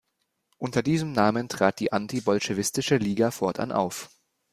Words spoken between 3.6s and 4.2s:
auf.